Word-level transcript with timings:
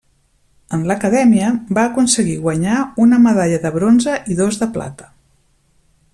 En 0.77 0.85
l'acadèmia 0.91 1.51
va 1.79 1.83
aconseguir 1.89 2.39
guanyar 2.47 2.79
una 3.07 3.21
medalla 3.27 3.61
de 3.67 3.75
bronze 3.79 4.19
i 4.37 4.43
dos 4.43 4.61
de 4.65 4.71
plata. 4.79 5.13